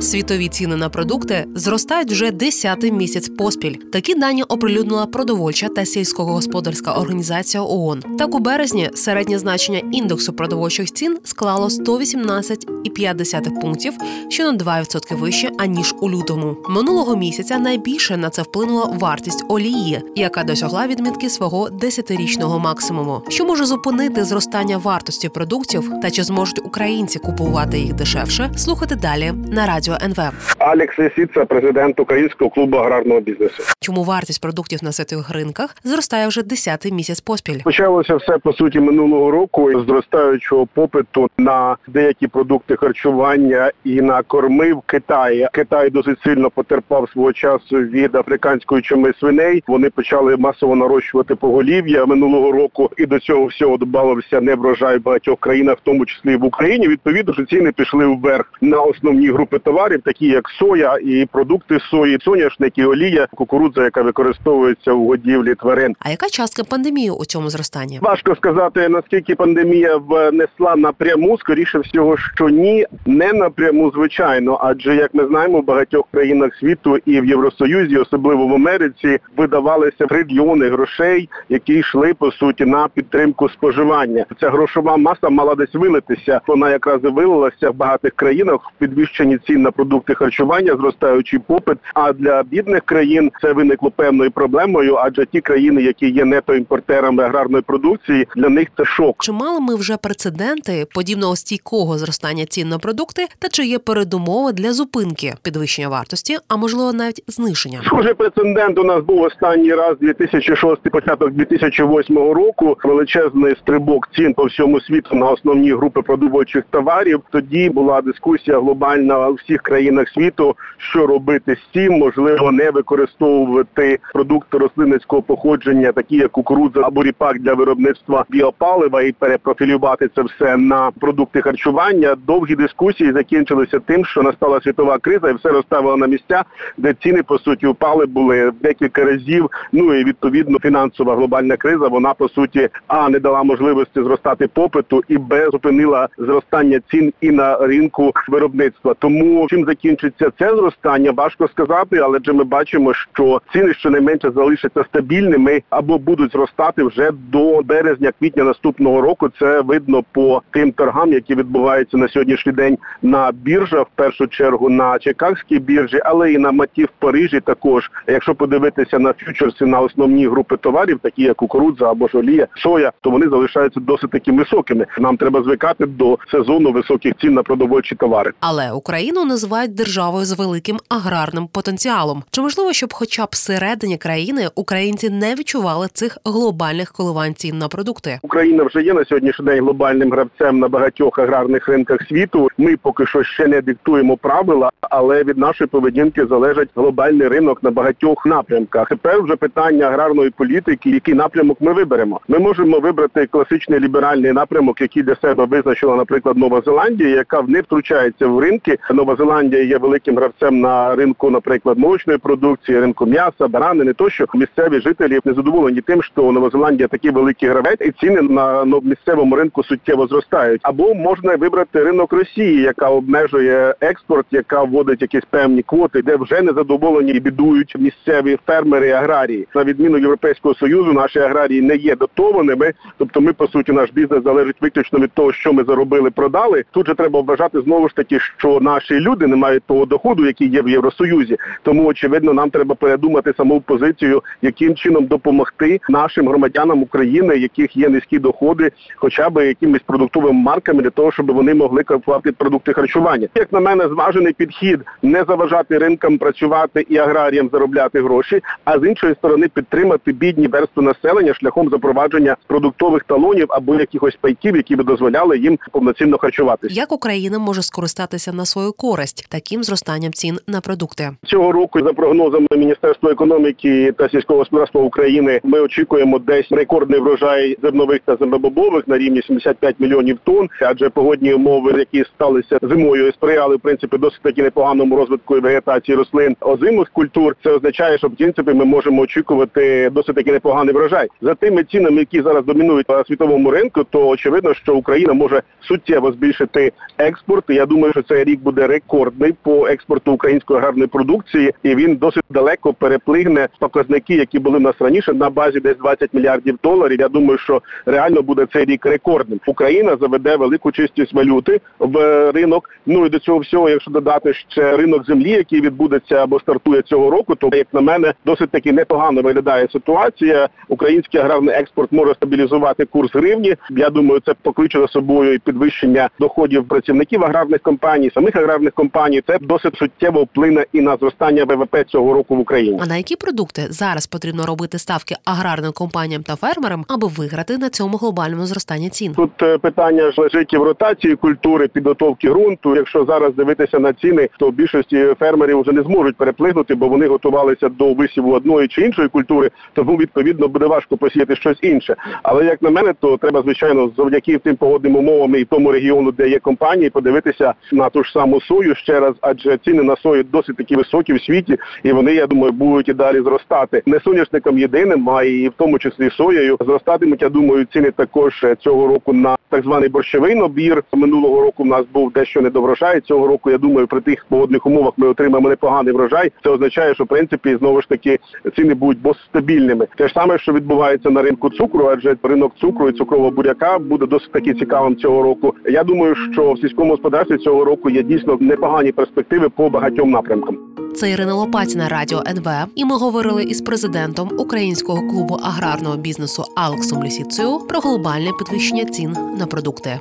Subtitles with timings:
[0.00, 3.74] Світові ціни на продукти зростають вже десятий місяць поспіль.
[3.92, 8.02] Такі дані оприлюднила продовольча та сільськогосподарська організація ООН.
[8.18, 13.92] Так у березні середнє значення індексу продовольчих цін склало 118,5 пунктів,
[14.28, 16.56] що на 2% вище аніж у лютому.
[16.68, 23.22] Минулого місяця найбільше на це вплинула вартість олії, яка досягла відмітки свого десятирічного максимуму.
[23.28, 28.52] Що може зупинити зростання вартості продуктів та чи зможуть українці купувати їх дешевше?
[28.56, 30.18] Слухати далі на радіо НВ.
[30.58, 33.62] Алекс Лисіца, президент Українського клубу аграрного бізнесу.
[33.80, 37.60] Чому вартість продуктів на світових ринках зростає вже десятий місяць поспіль?
[37.64, 44.72] Почалося все по суті минулого року зростаючого попиту на деякі продукти харчування і на корми
[44.72, 45.48] в Китаї.
[45.52, 49.64] Китай досить сильно потерпав свого часу від африканської чуми свиней.
[49.66, 55.40] Вони почали масово нарощувати поголів'я минулого року, і до цього всього додавався неврожай в багатьох
[55.40, 56.88] країнах, в тому числі і в Україні.
[56.88, 62.18] Відповідно, що ціни пішли вверх на основні групи товарів, такі як соя і продукти сої,
[62.20, 65.94] соняшники, олія, кукурудза, яка використовується у годівлі тварин.
[65.98, 67.98] А яка частка пандемії у цьому зростанні?
[68.02, 71.38] Важко сказати наскільки пандемія внесла напряму.
[71.38, 74.58] Скоріше всього, що ні, не напряму, звичайно.
[74.62, 80.06] Адже як ми знаємо, в багатьох країнах світу і в Євросоюзі, особливо в Америці, видавалися
[80.06, 84.26] трильйони грошей, які йшли по суті на підтримку споживання.
[84.40, 86.40] Ця грошова маса мала десь вилитися.
[86.46, 91.78] Вона якраз і вилилася в багатих країнах в підвищенні цін на продукти харчування, зростаючий попит.
[91.94, 97.62] А для бідних країн це виникло певною проблемою, адже ті країни, які є нетоімпортерами аграрної
[97.62, 99.16] продукції, для них це шок.
[99.20, 104.52] Чи мали ми вже прецеденти подібного стійкого зростання цін на продукти, та чи є передумови
[104.52, 107.80] для зупинки підвищення вартості, а можливо навіть зниження?
[107.84, 112.76] Схожий прецедент у нас був останній раз 2006, початок 2008 року.
[112.84, 117.20] Величезний стрибок цін по всьому світу на основні групи продовольчих товарів.
[117.32, 123.98] Тоді була дискусія глобальна у всіх країнах світу, що робити з цим, можливо, не використовувати
[124.14, 130.56] продукти рослинницького походження, такі як кукурудза або ріпак для виробництва біопалива, і перепрофілювати це все
[130.56, 132.16] на продукти харчування.
[132.26, 136.44] Довгі дискусії закінчилися тим, що настала світова криза, і все розставило на місця,
[136.76, 139.50] де ціни по суті упали були декілька разів.
[139.72, 141.88] Ну і відповідно фінансова глобальна криза.
[141.88, 147.30] Вона по суті а не дала можливості зростати попиту і б зупинила зростання цін і
[147.30, 148.94] на ринку виробництва.
[148.98, 155.62] Тому чим закінчиться це зростання, важко сказати, але ми бачимо, що ціни щонайменше залишаться стабільними
[155.70, 159.28] або будуть зростати вже до березня-квітня наступного року.
[159.38, 164.68] Це видно по тим торгам, які відбуваються на сьогоднішній день на біржах, в першу чергу
[164.70, 167.40] на Чикагській біржі, але і на маті в Парижі.
[167.40, 172.46] Також, якщо подивитися на фьючерси на основні групи товарів, такі як кукурудза або ж олія,
[172.56, 174.86] соя, то вони залишаються досить такими високими.
[174.98, 178.32] Нам треба звикати до сезону високих цін на продовольчі товари.
[178.40, 182.22] Але Україну називають державою з великим аграрним потенціалом.
[182.30, 187.68] Чи можливо, щоб, хоча б всередині країни, українці не відчували цих глобальних коливань цін на
[187.68, 188.18] продукти?
[188.22, 192.48] Україна вже є на сьогоднішній день глобальним гравцем на багатьох аграрних ринках світу.
[192.58, 197.70] Ми поки що ще не диктуємо правила, але від нашої поведінки залежить глобальний ринок на
[197.70, 198.88] багатьох напрямках.
[198.88, 202.20] Тепер вже питання аграрної політики, який напрямок ми виберемо.
[202.28, 207.60] Ми можемо вибрати класичний ліберальний напрямок, який для себе визначила, наприклад, Нова Зеландія, яка не
[207.60, 208.78] втручається в ринки.
[208.90, 213.92] Нова Зеландія є великим гравцем на ринку, наприклад, молочної продукції, ринку м'яса, баранини.
[213.92, 218.64] Тощо місцеві жителі не задоволені тим, що Нова Зеландія такий великий гравець, і ціни на
[218.82, 220.60] місцевому ринку суттєво зростають.
[220.62, 226.42] Або можна вибрати ринок Росії, яка обмежує експорт, яка вводить якісь певні квоти, де вже
[226.42, 229.48] не задоволені і бідують місцеві фермери аграрії.
[229.54, 232.72] На відміну європейського союзу, наші аграрії не є дотованими.
[232.98, 236.64] Тобто, ми по суті наш бізнес залежить виключно від того, що ми заробили, продали.
[236.70, 240.48] Тут же треба вважати знову ж таки, що наші люди не мають того доходу, який
[240.48, 241.36] є в Євросоюзі.
[241.62, 247.88] Тому очевидно, нам треба передумати саму позицію, яким чином допомогти нашим громадянам України, яких є
[247.88, 253.28] низькі доходи, хоча б якимись продуктовими марками для того, щоб вони могли купувати продукти харчування.
[253.34, 258.88] Як на мене, зважений підхід не заважати ринкам працювати і аграріям заробляти гроші, а з
[258.88, 264.84] іншої сторони підтримати бідні верстви населення шляхом запровадження продуктових талонів або якихось пайків, які би
[264.84, 266.74] дозволяли їм повноцінно харчуватися.
[266.74, 268.95] Як Україна може скористатися на свою користь?
[268.96, 271.10] Користь таким зростанням цін на продукти.
[271.26, 277.56] Цього року, за прогнозами Міністерства економіки та сільського господарства України, ми очікуємо десь рекордний врожай
[277.62, 280.48] зернових та землебобових на рівні 75 мільйонів тонн.
[280.60, 285.96] Адже погодні умови, які сталися зимою, сприяли в принципі досить таки непоганому розвитку і вегетації
[285.96, 287.36] рослин озимих культур.
[287.44, 291.08] Це означає, що в принципі ми можемо очікувати досить таки непоганий врожай.
[291.20, 296.12] За тими цінами, які зараз домінують на світовому ринку, то очевидно, що Україна може суттєво
[296.12, 297.44] збільшити експорт.
[297.48, 302.24] Я думаю, що цей рік буде рекордний по експорту української аграрної продукції, і він досить
[302.30, 307.00] далеко переплигне показники, які були в нас раніше на базі десь 20 мільярдів доларів.
[307.00, 309.40] Я думаю, що реально буде цей рік рекордним.
[309.46, 311.96] Україна заведе велику чистість валюти в
[312.32, 312.70] ринок.
[312.86, 317.10] Ну і до цього всього, якщо додати ще ринок землі, який відбудеться або стартує цього
[317.10, 320.48] року, то як на мене досить таки непогано виглядає ситуація.
[320.68, 323.56] Український аграрний експорт може стабілізувати курс гривні.
[323.70, 329.22] Я думаю, це покличе за собою і підвищення доходів працівників аграрних компаній, самих аграрних компаній.
[329.26, 332.78] Це досить суттєво вплине і на зростання ВВП цього року в Україні.
[332.82, 337.68] А на які продукти зараз потрібно робити ставки аграрним компаніям та фермерам, аби виграти на
[337.68, 339.12] цьому глобальному зростанні цін?
[339.12, 342.76] Тут е, питання ж лежить і в ротації культури, підготовки ґрунту.
[342.76, 347.06] Якщо зараз дивитися на ціни, то в більшості фермерів вже не зможуть переплигнути, бо вони
[347.06, 351.96] готувалися до висіву одної чи іншої культури, тому відповідно буде важко посіяти щось інше.
[352.22, 356.28] Але як на мене, то треба звичайно завдяки тим погодним умовам і тому регіону, де
[356.28, 360.56] є компанії, подивитися на ту ж саму сою ще раз, адже ціни на сою досить
[360.56, 363.82] такі високі в світі, і вони, я думаю, будуть і далі зростати.
[363.86, 367.22] Не соняшником єдиним, а і в тому числі соєю зростатимуть.
[367.22, 370.82] Я думаю, ціни також е, цього року на так званий борщовий набір.
[370.92, 373.00] Минулого року в нас був дещо недоврожай.
[373.00, 376.32] Цього року я думаю, при тих погодних умовах ми отримаємо непоганий врожай.
[376.44, 378.18] Це означає, що в принципі знову ж таки
[378.56, 379.86] ціни будуть бо стабільними.
[379.96, 384.06] Те ж саме, що відбувається на ринку цукру, адже ринок цукру і цукрового буряка буде
[384.06, 385.54] досить таки цікавим цього року.
[385.64, 390.65] Я думаю, що в сільському господарстві цього року є дійсно непогані перспективи по багатьом напрямкам.
[390.96, 392.48] Це Ірина Лопатіна, радіо НВ.
[392.74, 399.16] І ми говорили із президентом Українського клубу аграрного бізнесу Алексом Лісіцею про глобальне підвищення цін
[399.38, 400.00] на продукти.